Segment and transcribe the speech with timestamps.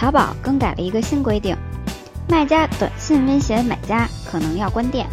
[0.00, 1.54] 淘宝更改了一个新规定，
[2.26, 5.06] 卖家短信威胁买家可能要关店。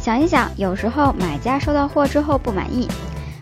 [0.00, 2.88] 想一想，有时候买家收到货之后不满意，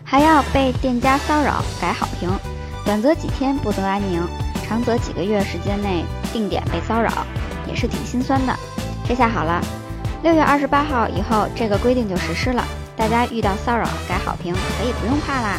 [0.03, 2.29] 还要被店家骚扰改好评，
[2.85, 4.21] 短则几天不得安宁，
[4.63, 7.25] 长则几个月时间内定点被骚扰，
[7.67, 8.55] 也是挺心酸的。
[9.07, 9.59] 这下好了，
[10.21, 12.63] 六月二十八号以后这个规定就实施了，
[12.95, 15.57] 大家遇到骚扰改好评可以不用怕啦。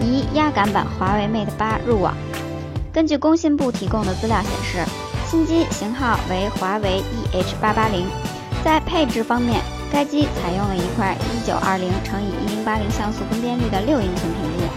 [0.00, 2.14] 一压感版华为 Mate 八入网。
[2.92, 4.84] 根据工信部提供的资料显示，
[5.26, 7.02] 新机型号为华为
[7.32, 8.06] EH 八八零。
[8.62, 14.68] 在配置方面，该机采用了一块一九二零乘以一零八零像素分辨率的六英寸屏幕，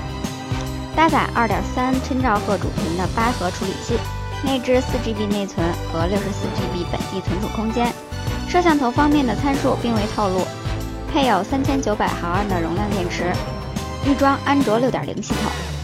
[0.95, 3.99] 搭载二点三千兆赫主频的八核处理器，
[4.45, 7.93] 内置四 GB 内存和六十四 GB 本地存储空间。
[8.47, 10.47] 摄像头方面的参数并未透露，
[11.11, 13.33] 配有三千九百毫安的容量电池。
[14.07, 15.74] 预装安卓六点零系统。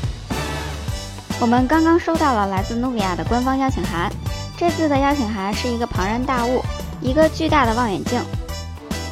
[1.41, 4.11] 我们刚刚收到了来自努比亚的官方邀请函，
[4.55, 6.61] 这次的邀请函是一个庞然大物，
[7.01, 8.21] 一个巨大的望远镜，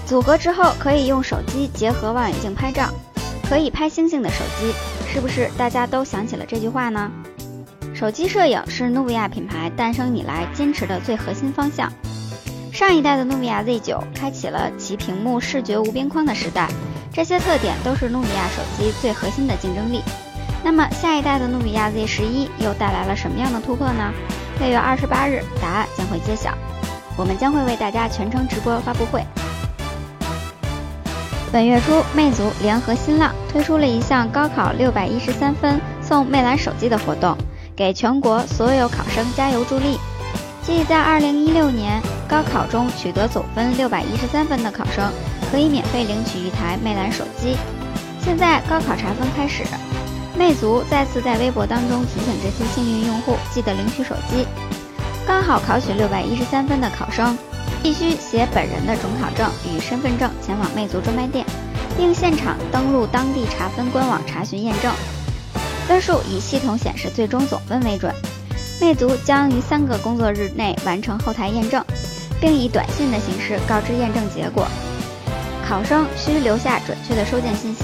[0.05, 2.88] 组合之后可以用手机结合望远镜拍照，
[3.50, 4.72] 可以拍星星的手机，
[5.11, 7.09] 是不是大家都想起了这句话呢？
[7.95, 11.91] 手机摄影是努比亚品牌诞生以来坚持的最核心方向。
[12.72, 16.69] 上一代的努比亚 Z9 开启了其屏幕视觉无边框的时代。
[17.11, 20.03] 这些特点都是努比亚手机最核心的竞争力。
[20.63, 24.13] 那么下一代的努比亚 Z 十一又带来了什么样的突破呢？
[24.59, 26.53] 六月二十八日，答案将会揭晓。
[27.16, 29.23] 我们将会为大家全程直播发布会。
[31.51, 37.35] 本月初，魅族联合新浪推出了一项高考六百一十三分送魅蓝手机的活动，
[37.75, 39.97] 给全国所有考生加油助力。
[40.61, 45.11] 即在二零一六年高考中取得总分六百一十三分的考生。
[45.51, 47.57] 可以免费领取一台魅蓝手机。
[48.23, 49.63] 现在高考查分开始，
[50.39, 54.47] 魅族再次在微博当中提醒这些幸运用户记得领取手机。
[55.27, 57.38] 刚好考取六百一十三分的考生，
[57.83, 61.45] 必须携本人的准考证与身份证前往魅族专卖店，
[61.97, 64.89] 并现场登录当地查分官网查询验证。
[65.89, 68.16] 分数以系统显示最终总分为准。
[68.79, 71.83] 魅族将于三个工作日内完成后台验证，
[72.39, 74.66] 并以短信的形式告知验证结果。
[75.67, 77.83] 考生需留下准确的收件信息，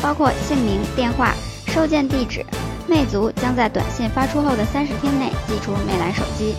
[0.00, 1.34] 包括姓名、电话、
[1.72, 2.44] 收件地址。
[2.88, 6.56] 魅族将在短信发出后的三十天内寄出魅蓝手机。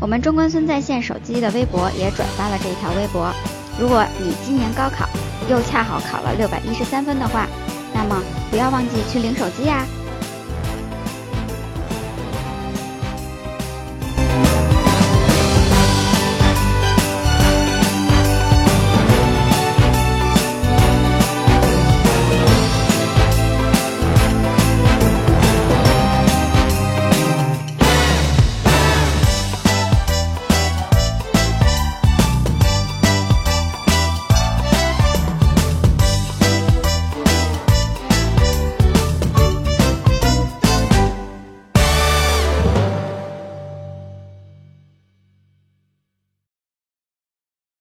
[0.00, 3.32] 我们中关村在线手机的微博也转发了这条微博。
[3.80, 5.08] 如果你今年高考
[5.48, 7.46] 又恰好考了六百一十三分的话，
[7.94, 8.20] 那么
[8.50, 9.86] 不要忘记去领手机呀。